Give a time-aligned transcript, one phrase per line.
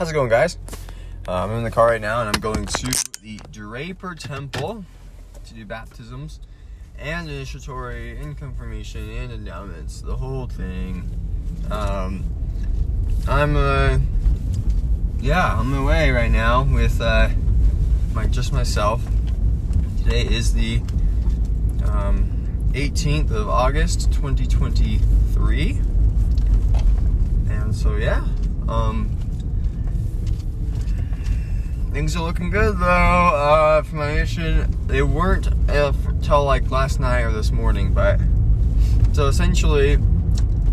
[0.00, 0.56] How's it going, guys?
[1.28, 4.86] Uh, I'm in the car right now, and I'm going to the Draper Temple
[5.44, 6.40] to do baptisms
[6.98, 11.02] and initiatory and confirmation and endowments, the whole thing.
[11.70, 12.24] Um,
[13.28, 13.98] I'm uh,
[15.20, 17.28] yeah, I'm away right now with uh,
[18.14, 19.02] my just myself.
[19.98, 20.78] Today is the
[21.84, 25.78] um, 18th of August, 2023,
[27.50, 28.24] and so yeah.
[28.66, 29.18] Um,
[31.92, 32.86] Things are looking good though.
[32.86, 38.20] Uh, for my mission, they weren't uh, till like last night or this morning, but
[39.12, 39.98] so essentially,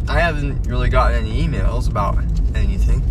[0.08, 2.20] I haven't really gotten any emails about
[2.54, 3.02] anything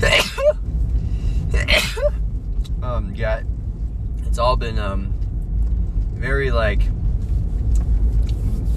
[2.82, 3.44] um, yet.
[4.24, 5.12] It's all been um,
[6.14, 6.80] very like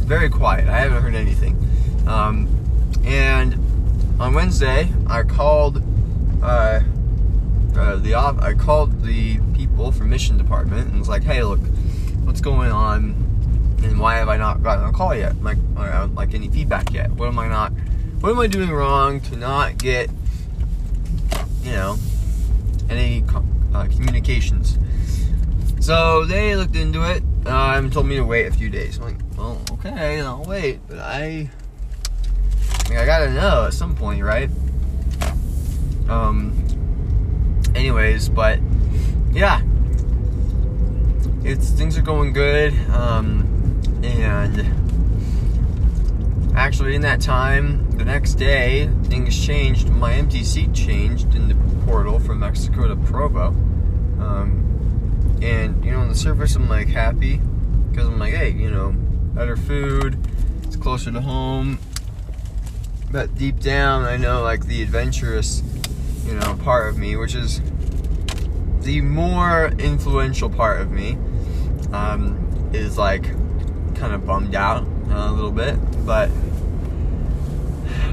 [0.04, 0.68] very quiet.
[0.68, 1.56] I haven't heard anything.
[2.06, 2.50] Um,
[3.06, 3.54] and
[4.20, 5.82] on Wednesday, I called.
[6.44, 6.82] Uh,
[7.78, 11.60] uh, the off, I called the people from mission department and was like, "Hey, look,
[12.24, 13.16] what's going on,
[13.84, 15.42] and why have I not gotten a call yet?
[15.42, 15.58] Like,
[16.14, 17.12] like any feedback yet?
[17.12, 17.72] What am I not?
[18.20, 20.10] What am I doing wrong to not get,
[21.64, 21.98] you know,
[22.90, 23.24] any
[23.74, 24.78] uh, communications?"
[25.80, 28.98] So they looked into it uh, and told me to wait a few days.
[28.98, 31.50] I'm like, "Well, okay, I'll wait," but I,
[32.86, 34.50] I, mean, I gotta know at some point, right?
[36.08, 36.68] Um,
[37.82, 38.60] anyways, but
[39.32, 39.60] yeah,
[41.44, 44.64] it's things are going good, um, and
[46.56, 49.90] actually in that time, the next day, things changed.
[49.90, 51.56] My MTC changed in the
[51.88, 57.42] portal from Mexico to Provo, um, and you know, on the surface, I'm like happy
[57.90, 58.92] because I'm like, hey, you know,
[59.34, 60.24] better food,
[60.62, 61.80] it's closer to home.
[63.10, 65.64] But deep down, I know like the adventurous
[66.26, 67.62] you know, part of me, which is
[68.82, 71.18] the more influential part of me,
[71.94, 73.24] um, is like
[73.96, 76.30] kind of bummed out a little bit, but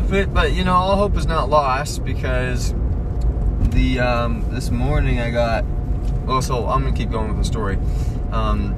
[0.08, 2.74] but but you know, all hope is not lost because
[3.70, 5.64] the um, this morning I got.
[6.26, 7.78] Oh, so I'm gonna keep going with the story.
[8.32, 8.76] Um,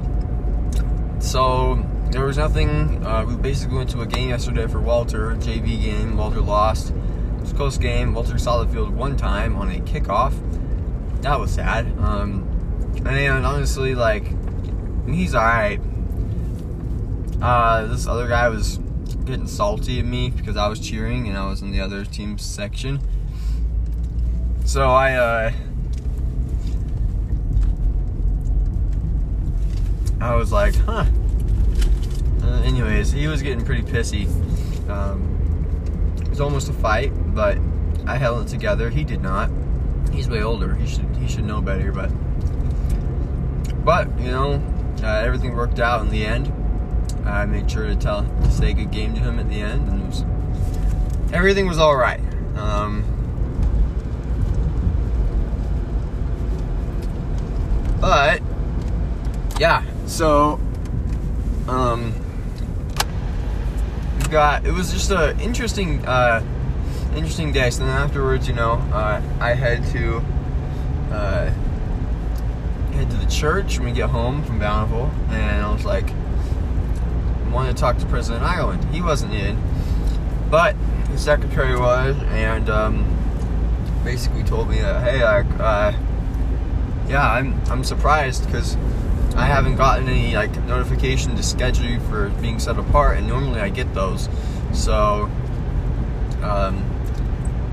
[1.20, 3.04] so there was nothing.
[3.04, 6.16] Uh, we basically went to a game yesterday for Walter, JV game.
[6.16, 6.90] Walter lost.
[6.90, 8.14] It was a close game.
[8.14, 10.34] Walter saw the field one time on a kickoff.
[11.22, 11.86] That was sad.
[11.98, 12.46] Um,
[13.04, 14.24] and honestly, like,
[15.06, 15.80] he's alright.
[17.42, 18.78] Uh, this other guy was
[19.24, 22.44] getting salty at me because I was cheering and I was in the other team's
[22.44, 23.00] section.
[24.64, 25.52] So I, uh,
[30.20, 31.06] I was like, huh.
[32.42, 34.26] Uh, anyways, he was getting pretty pissy.
[34.88, 37.58] Um, it was almost a fight, but
[38.06, 38.90] I held it together.
[38.90, 39.50] He did not.
[40.12, 40.74] He's way older.
[40.74, 42.10] He should he should know better, but
[43.84, 44.62] but you know,
[45.02, 46.52] uh, everything worked out in the end.
[47.24, 50.06] I made sure to tell to say good game to him at the end, and
[50.06, 50.24] was,
[51.32, 52.20] everything was all right.
[52.56, 53.04] Um,
[58.00, 58.42] but
[59.58, 60.60] yeah, so
[61.68, 62.14] um,
[64.18, 66.42] we got it was just a interesting uh,
[67.14, 67.70] interesting day.
[67.70, 70.22] So then afterwards, you know, uh, I had to
[71.10, 71.50] uh,
[72.92, 76.12] head to the church when we get home from Bountiful, and I was like,
[77.50, 78.84] wanted to talk to President Ireland.
[78.94, 79.60] He wasn't in,
[80.50, 80.76] but
[81.10, 83.16] his secretary was, and um,
[84.04, 85.92] basically told me that, hey, like, uh,
[87.08, 88.76] yeah, I'm I'm surprised because
[89.34, 93.60] I haven't gotten any like notification to schedule you for being set apart, and normally
[93.60, 94.28] I get those.
[94.72, 95.28] So,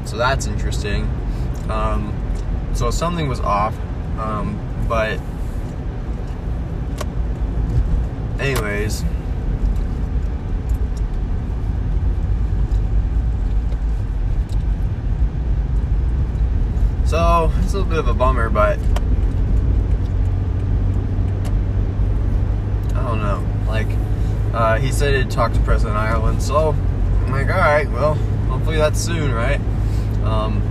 [0.07, 1.03] so that's interesting.
[1.69, 2.13] Um,
[2.73, 3.77] so something was off,
[4.17, 4.57] um,
[4.87, 5.19] but
[8.39, 9.03] anyways.
[17.05, 18.79] So it's a little bit of a bummer, but
[22.95, 23.45] I don't know.
[23.67, 23.87] Like,
[24.53, 28.13] uh, he said he'd talk to President Ireland, so I'm like, all right, well,
[28.49, 29.59] hopefully that's soon, right?
[30.27, 30.61] Um,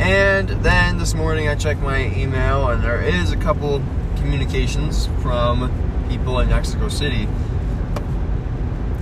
[0.00, 3.82] and then this morning I checked my email, and there is a couple
[4.16, 5.70] communications from
[6.08, 7.26] people in Mexico City.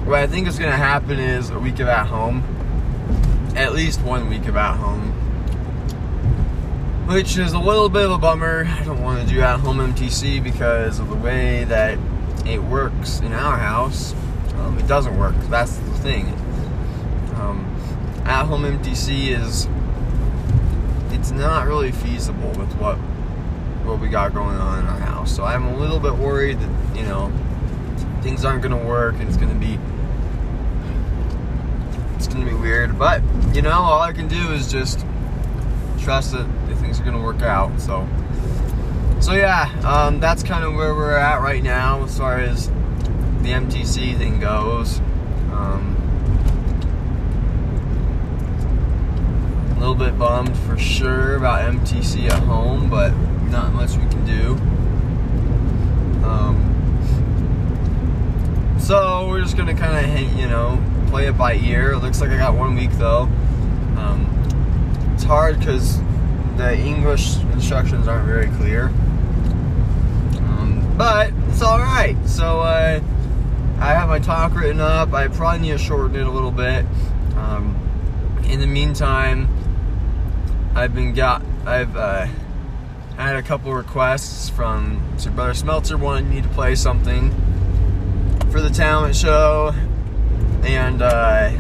[0.04, 2.42] What I think is going to happen is a week of at home,
[3.54, 5.12] at least one week of at home,
[7.06, 8.64] which is a little bit of a bummer.
[8.68, 11.96] I don't want to do at home MTC because of the way that
[12.44, 14.14] it works in our house.
[14.56, 15.36] Um, it doesn't work.
[15.48, 16.45] That's the thing.
[18.26, 19.69] At home MTC is
[21.12, 22.96] it's not really feasible with what
[23.87, 25.34] what we got going on in our house.
[25.34, 27.32] So I'm a little bit worried that you know
[28.23, 29.78] things aren't to work and it's to be
[32.17, 32.99] it's to be weird.
[32.99, 33.23] But
[33.55, 35.06] you know, all I can do is just
[36.00, 36.46] trust that
[36.81, 37.81] things are to work out.
[37.81, 38.08] So
[39.20, 43.52] so yeah, um, that's kind of where we're at right now as far as the
[43.52, 45.00] MTC thing goes.
[45.52, 45.96] Um,
[49.70, 53.10] a little bit bummed for sure about MTC at home, but
[53.50, 54.52] not much we can do.
[56.26, 56.62] Um,
[58.80, 61.92] so we're just gonna kind of, you know, play it by ear.
[61.92, 63.22] It looks like I got one week though.
[63.96, 66.00] Um, it's hard because
[66.56, 68.92] the English instructions aren't very clear
[70.96, 72.16] but it's all right.
[72.26, 73.00] So uh,
[73.78, 75.12] I have my talk written up.
[75.12, 76.86] I probably need to shorten it a little bit.
[77.36, 77.76] Um,
[78.44, 79.48] in the meantime,
[80.76, 82.26] I've been got I've uh,
[83.17, 87.31] had a couple requests from Sir Brother Smelter wanting me to play something
[88.50, 89.73] for the talent show,
[90.62, 91.50] and uh,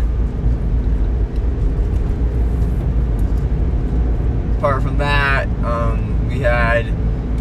[4.58, 6.84] apart from that, um, we had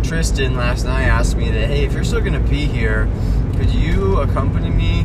[0.01, 3.09] Tristan last night asked me that, hey, if you're still gonna be here,
[3.57, 5.01] could you accompany me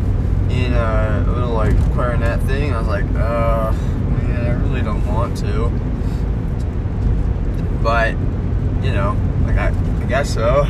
[0.48, 2.72] in a, a little like clarinet thing?
[2.72, 5.66] I was like, uh, man, I really don't want to,
[7.82, 8.12] but
[8.82, 10.66] you know, like I, I guess so.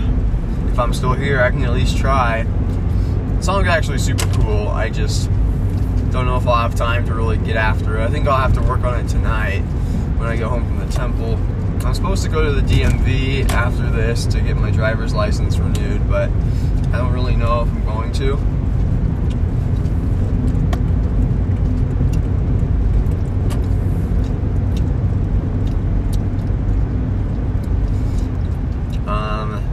[0.69, 2.45] If I'm still here, I can at least try.
[2.45, 4.69] The song's actually super cool.
[4.69, 5.31] I just
[6.11, 8.03] don't know if I'll have time to really get after it.
[8.03, 9.61] I think I'll have to work on it tonight
[10.19, 11.39] when I get home from the temple.
[11.87, 16.09] I'm supposed to go to the DMV after this to get my driver's license renewed,
[16.09, 16.29] but
[16.93, 18.35] I don't really know if I'm going to.
[29.11, 29.65] Um,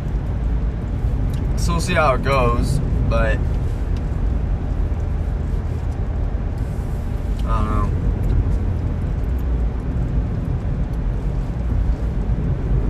[1.58, 2.80] so we'll see how it goes,
[3.10, 3.38] but
[7.46, 7.72] I don't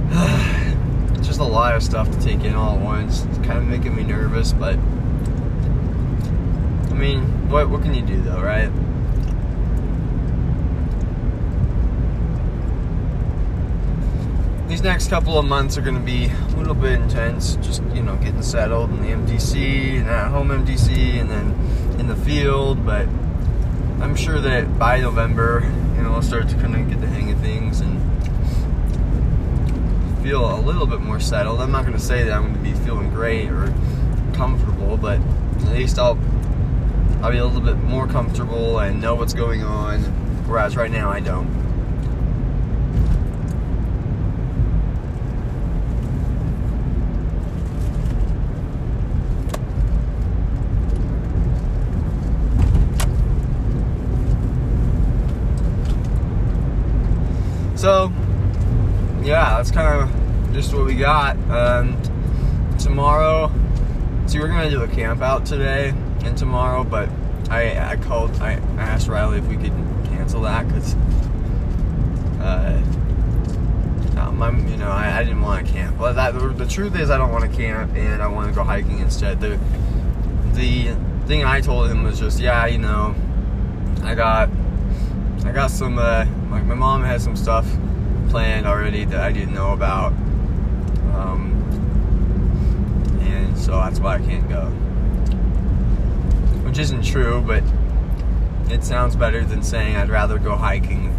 [0.10, 1.22] know.
[1.22, 3.24] just a lot of stuff to take in all at once.
[3.26, 4.80] It's kind of making me nervous, but
[6.90, 7.22] I mean,
[7.52, 8.72] what what can you do though, right?
[14.78, 18.04] These next couple of months are going to be a little bit intense, just you
[18.04, 22.86] know, getting settled in the MTC and at home MTC, and then in the field.
[22.86, 23.08] But
[24.00, 25.64] I'm sure that by November,
[25.96, 28.00] you know, I'll start to kind of get the hang of things and
[30.22, 31.60] feel a little bit more settled.
[31.60, 33.74] I'm not going to say that I'm going to be feeling great or
[34.36, 36.20] comfortable, but at least I'll
[37.24, 40.02] I'll be a little bit more comfortable and know what's going on.
[40.46, 41.67] Whereas right now I don't.
[57.88, 58.12] So,
[59.24, 61.38] yeah, that's kind of just what we got.
[61.50, 61.98] Um,
[62.78, 63.50] tomorrow,
[64.26, 65.94] see, we're gonna do a camp out today
[66.26, 67.08] and tomorrow, but
[67.50, 69.72] I I called, I, I asked Riley if we could
[70.04, 70.96] cancel that because,
[72.42, 72.84] uh,
[74.18, 75.98] um, you know, I, I didn't want to camp.
[75.98, 78.54] Well, that the, the truth is, I don't want to camp and I want to
[78.54, 79.40] go hiking instead.
[79.40, 79.58] The
[80.56, 80.94] the
[81.26, 83.16] thing I told him was just, yeah, you know,
[84.04, 84.50] I got
[85.46, 87.66] I got some uh, like my mom has some stuff
[88.30, 90.12] planned already that I didn't know about.
[91.14, 91.54] Um,
[93.22, 94.66] and so that's why I can't go.
[96.66, 97.64] Which isn't true, but
[98.72, 101.16] it sounds better than saying I'd rather go hiking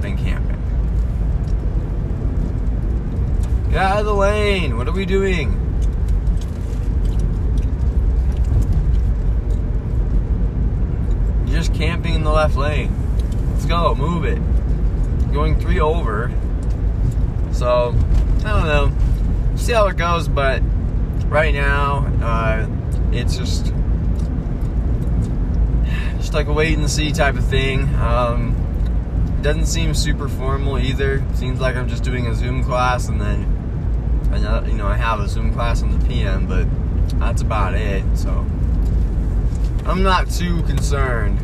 [0.00, 0.56] than camping.
[3.70, 4.76] Get out of the lane!
[4.76, 5.52] What are we doing?
[11.46, 13.05] You're just camping in the left lane.
[13.68, 14.38] Go, move it.
[15.32, 16.30] Going three over.
[17.52, 17.94] So
[18.44, 18.92] I don't know.
[19.56, 20.62] See how it goes, but
[21.26, 22.68] right now, uh,
[23.12, 23.72] it's just
[26.18, 27.82] just like a wait and see type of thing.
[27.96, 28.54] Um,
[29.42, 31.24] doesn't seem super formal either.
[31.34, 33.44] Seems like I'm just doing a Zoom class and then
[34.32, 36.66] another, you know, I have a Zoom class on the PM, but
[37.18, 38.04] that's about it.
[38.16, 38.30] So
[39.86, 41.38] I'm not too concerned.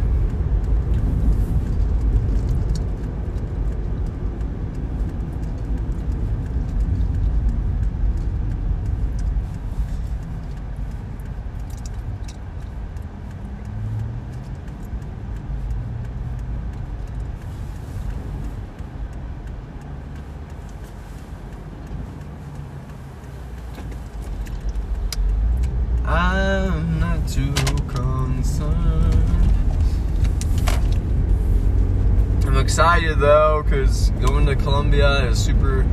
[32.63, 35.85] Excited though because going to Colombia is super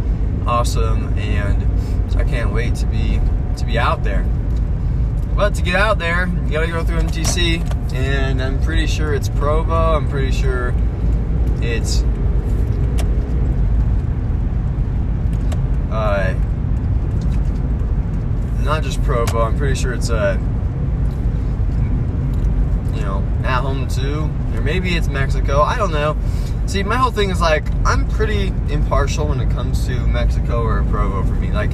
[0.45, 1.65] awesome, and
[2.15, 3.19] I can't wait to be
[3.57, 4.23] to be out there.
[5.35, 9.29] But to get out there, you gotta go through MTC, and I'm pretty sure it's
[9.29, 9.73] Provo.
[9.73, 10.75] I'm pretty sure
[11.59, 12.03] it's
[15.91, 16.35] uh,
[18.61, 19.41] not just Provo.
[19.41, 20.38] I'm pretty sure it's uh,
[22.93, 25.61] you know, at home too, or maybe it's Mexico.
[25.61, 26.15] I don't know.
[26.69, 30.83] See, my whole thing is like I'm pretty impartial when it comes to Mexico or
[30.83, 31.51] Provo for me.
[31.51, 31.71] Like,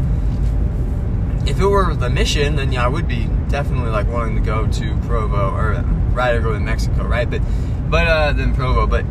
[1.46, 4.68] if it were the mission, then yeah, I would be definitely like wanting to go
[4.68, 5.84] to Provo or
[6.14, 7.30] rather go to Mexico, right?
[7.30, 7.42] But,
[7.90, 8.88] but uh, then Provo.
[8.88, 9.02] But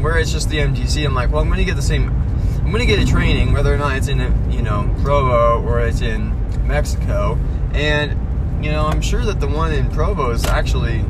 [0.00, 2.08] where it's just the MTC, I'm like, well, I'm gonna get the same.
[2.64, 6.00] I'm gonna get a training, whether or not it's in you know Provo or it's
[6.00, 6.32] in
[6.66, 7.38] Mexico,
[7.74, 11.04] and you know I'm sure that the one in Provo is actually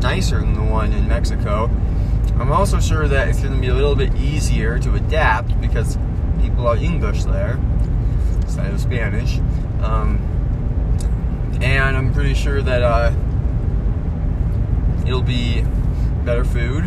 [0.00, 1.70] nicer than the one in Mexico.
[2.40, 5.98] I'm also sure that it's going to be a little bit easier to adapt because
[6.40, 7.60] people are English there
[8.40, 9.38] instead of Spanish.
[9.82, 10.18] Um,
[11.60, 13.12] and I'm pretty sure that uh,
[15.06, 15.62] it'll be
[16.24, 16.84] better food.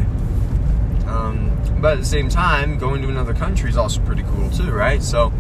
[1.05, 4.72] Um, but at the same time, going to another country is also pretty cool too,
[4.72, 5.03] right?
[5.03, 5.31] So,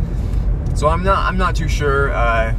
[0.75, 2.11] so I'm not I'm not too sure.
[2.13, 2.53] Uh,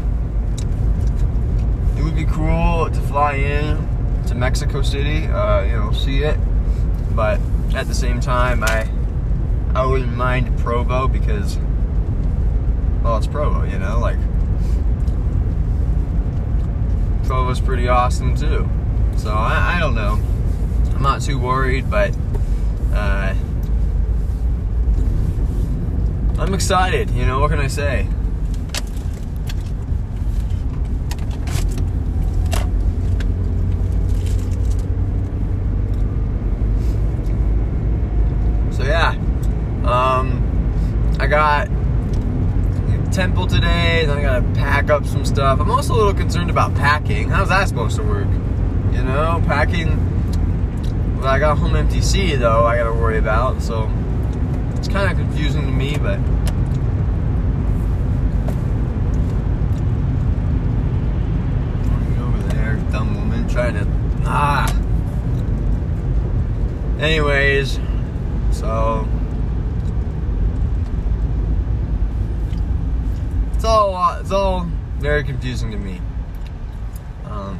[1.97, 6.37] it would be cool to fly in to Mexico City, uh, you know, see it.
[7.15, 7.41] But
[7.75, 8.89] at the same time, I
[9.75, 11.59] I wouldn't mind Provo because,
[13.03, 14.19] well, it's Provo, you know, like
[17.25, 18.69] Provo's pretty awesome too.
[19.17, 20.21] So I, I don't know.
[20.95, 22.15] I'm not too worried, but
[22.93, 23.35] uh,
[26.39, 27.11] I'm excited.
[27.11, 28.07] You know, what can I say?
[38.71, 39.11] So yeah,
[39.85, 40.43] um,
[41.25, 41.69] I got
[43.11, 44.05] temple today.
[44.05, 45.59] Then I gotta pack up some stuff.
[45.59, 47.31] I'm also a little concerned about packing.
[47.31, 48.29] How's that supposed to work?
[48.93, 49.89] You know, packing.
[51.17, 52.67] Well, I got home MTC though.
[52.67, 53.63] I gotta worry about.
[53.63, 53.91] So
[54.77, 56.19] it's kind of confusing to me, but.
[62.21, 63.87] Over there, dumb woman trying to
[64.27, 64.71] ah.
[67.01, 67.81] Anyways,
[68.53, 69.09] so
[73.65, 74.67] it's all uh, it's all
[74.99, 75.99] very confusing to me.
[77.25, 77.59] Um,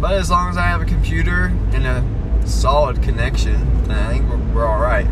[0.00, 4.30] but as long as I have a computer and a solid connection, then I think
[4.30, 5.04] we're, we're all right.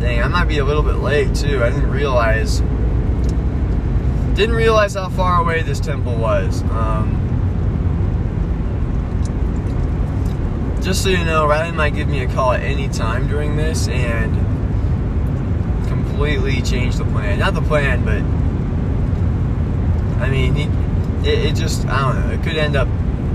[0.00, 1.62] Dang, I might be a little bit late too.
[1.62, 2.60] I didn't realize
[4.34, 6.62] didn't realize how far away this temple was.
[6.70, 7.18] Um,
[10.82, 13.88] just so you know, Riley might give me a call at any time during this
[13.88, 14.51] and
[16.22, 17.40] completely change the plan.
[17.40, 18.22] Not the plan, but
[20.22, 20.56] I mean,
[21.24, 22.32] it, it just I don't know.
[22.32, 22.86] It could end up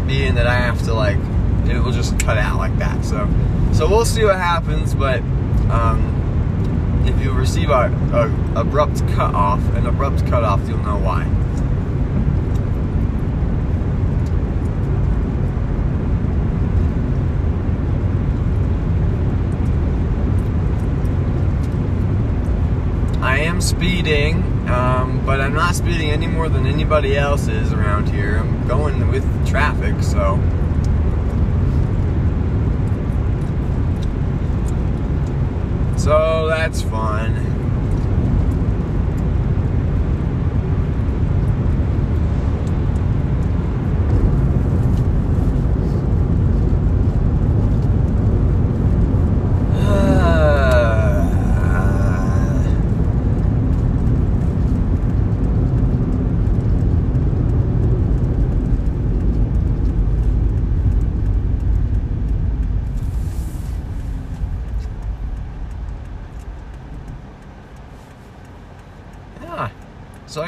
[0.07, 1.17] being that I have to like
[1.67, 3.03] it will just cut out like that.
[3.03, 3.29] So,
[3.73, 4.95] so we'll see what happens.
[4.95, 5.19] But
[5.69, 10.97] um, if you receive a, a abrupt cut off, an abrupt cut off, you'll know
[10.97, 11.25] why.
[23.37, 24.35] I am speeding,
[24.69, 28.37] um, but I'm not speeding any more than anybody else is around here.
[28.37, 30.39] I'm going with traffic, so.
[35.97, 37.56] So that's fun.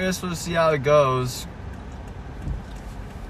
[0.09, 1.45] I guess we'll see how it goes.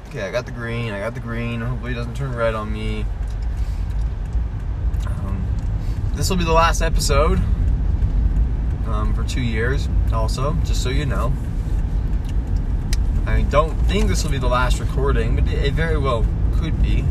[0.07, 0.93] Okay, I got the green.
[0.93, 1.59] I got the green.
[1.59, 3.05] Hopefully it doesn't turn red on me.
[5.05, 5.45] Um,
[6.13, 7.37] this will be the last episode
[8.87, 11.33] um, for two years, also, just so you know.
[13.25, 16.25] I don't think this will be the last recording, but it, it very well
[16.59, 17.03] could be.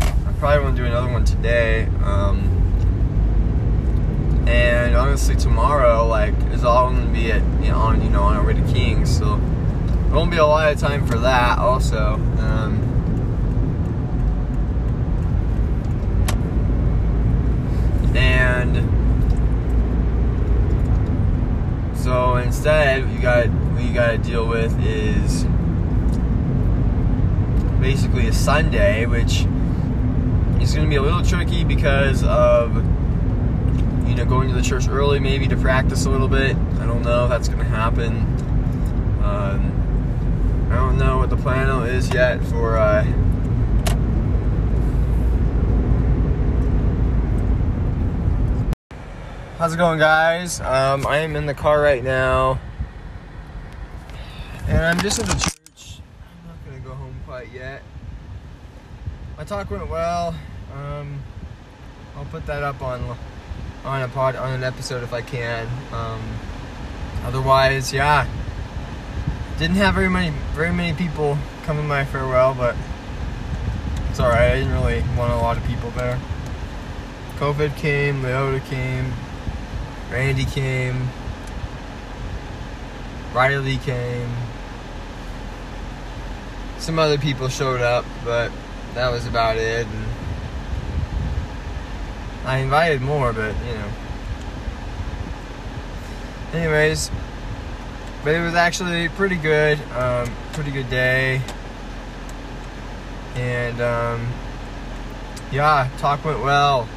[0.00, 1.84] I probably won't do another one today.
[2.02, 2.65] Um,
[4.46, 8.36] and honestly, tomorrow, like, is all to be at, you know, on, you know, on
[8.36, 9.16] our way to Kings.
[9.16, 11.58] So there won't be a lot of time for that.
[11.58, 12.82] Also, um,
[18.16, 18.76] and
[21.98, 25.44] so instead, you got what you got to deal with is
[27.80, 29.44] basically a Sunday, which
[30.62, 32.95] is to be a little tricky because of
[34.06, 36.56] you know going to the church early, maybe to practice a little bit.
[36.56, 38.16] I don't know if that's going to happen.
[39.22, 42.76] Um, I don't know what the plan is yet for.
[42.76, 43.04] Uh,
[49.58, 50.60] How's it going, guys?
[50.60, 52.60] Um, I am in the car right now,
[54.68, 56.00] and I'm just at the church.
[56.42, 57.82] I'm not gonna go home quite yet.
[59.38, 60.34] My talk went well.
[60.74, 61.22] Um,
[62.16, 63.16] I'll put that up on
[63.86, 65.66] on a pod on an episode if I can.
[65.92, 66.20] Um,
[67.24, 68.26] otherwise, yeah,
[69.58, 72.76] didn't have very many very many people come to my farewell, but
[74.10, 74.52] it's all right.
[74.52, 76.20] I didn't really want a lot of people there.
[77.38, 79.12] COVID came, Leota came,
[80.10, 81.08] Randy came.
[83.36, 84.30] Riley came.
[86.78, 88.50] Some other people showed up, but
[88.94, 89.86] that was about it.
[89.86, 90.06] And
[92.46, 93.90] I invited more, but you know.
[96.54, 97.10] Anyways,
[98.22, 99.80] but it was actually pretty good.
[99.92, 101.42] Um, pretty good day.
[103.34, 104.28] And um,
[105.50, 106.88] yeah, talk went well.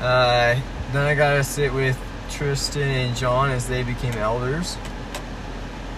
[0.00, 0.58] Uh,
[0.92, 1.98] then I got to sit with
[2.30, 4.76] Tristan and John as they became elders,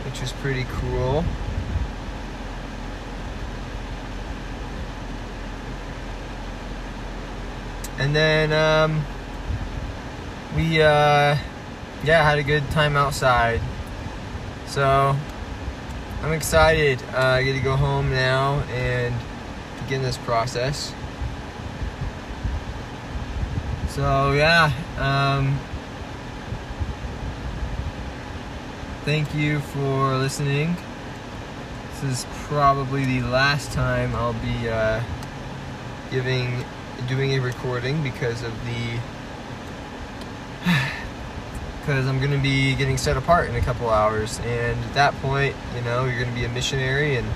[0.04, 1.24] which was pretty cool.
[8.02, 9.04] And then um,
[10.56, 11.36] we, uh,
[12.02, 13.60] yeah, had a good time outside.
[14.66, 15.16] So
[16.22, 17.00] I'm excited.
[17.14, 19.14] Uh, I get to go home now and
[19.82, 20.92] begin this process.
[23.90, 25.60] So yeah, um,
[29.04, 30.76] thank you for listening.
[32.00, 35.00] This is probably the last time I'll be uh,
[36.10, 36.64] giving,
[37.02, 38.98] doing a recording because of the,
[41.80, 45.54] because I'm gonna be getting set apart in a couple hours, and at that point,
[45.74, 47.26] you know, you're gonna be a missionary and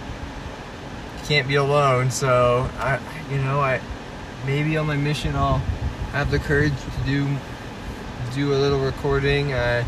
[1.25, 2.11] can't be alone.
[2.11, 3.01] So I,
[3.31, 3.81] you know, I
[4.45, 5.59] maybe on my mission I'll
[6.13, 7.29] have the courage to do
[8.35, 9.53] do a little recording.
[9.53, 9.85] Uh,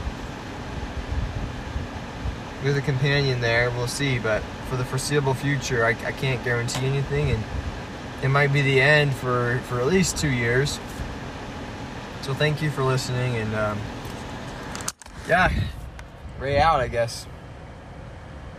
[2.65, 3.71] with a companion there.
[3.71, 7.43] We'll see, but for the foreseeable future, I, I can't guarantee anything, and
[8.23, 10.79] it might be the end for for at least two years.
[12.23, 13.79] So thank you for listening, and um,
[15.29, 15.51] yeah,
[16.39, 17.27] Ray out, I guess.